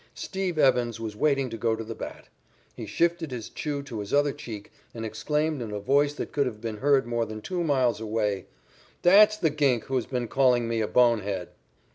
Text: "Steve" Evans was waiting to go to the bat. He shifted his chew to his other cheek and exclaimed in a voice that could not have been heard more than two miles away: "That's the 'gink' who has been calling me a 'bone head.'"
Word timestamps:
"Steve" 0.15 0.57
Evans 0.57 0.99
was 0.99 1.15
waiting 1.15 1.47
to 1.51 1.57
go 1.59 1.75
to 1.75 1.83
the 1.83 1.93
bat. 1.93 2.27
He 2.75 2.87
shifted 2.87 3.29
his 3.29 3.49
chew 3.49 3.83
to 3.83 3.99
his 3.99 4.11
other 4.11 4.31
cheek 4.31 4.71
and 4.95 5.05
exclaimed 5.05 5.61
in 5.61 5.71
a 5.71 5.79
voice 5.79 6.11
that 6.15 6.31
could 6.31 6.47
not 6.47 6.53
have 6.53 6.59
been 6.59 6.77
heard 6.77 7.05
more 7.05 7.23
than 7.27 7.39
two 7.39 7.63
miles 7.63 8.01
away: 8.01 8.47
"That's 9.03 9.37
the 9.37 9.51
'gink' 9.51 9.83
who 9.83 9.95
has 9.97 10.07
been 10.07 10.27
calling 10.27 10.67
me 10.67 10.81
a 10.81 10.87
'bone 10.87 11.19
head.'" 11.19 11.49